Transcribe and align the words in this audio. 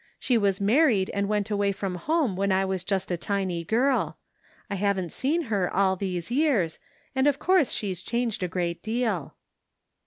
She 0.19 0.35
was 0.35 0.59
married 0.59 1.11
and 1.13 1.29
went 1.29 1.51
away 1.51 1.71
from 1.71 1.93
home 1.93 2.35
when 2.35 2.51
I 2.51 2.65
was 2.65 2.83
just 2.83 3.11
a 3.11 3.17
tiny 3.17 3.63
girl. 3.63 4.17
I 4.67 4.73
haven't 4.73 5.11
seen 5.11 5.43
her 5.43 5.71
all 5.71 5.95
these 5.95 6.31
years, 6.31 6.79
and 7.13 7.27
of 7.27 7.37
course 7.37 7.71
she's 7.71 8.01
changed 8.01 8.41
a 8.41 8.47
great 8.47 8.81
deal." 8.81 9.35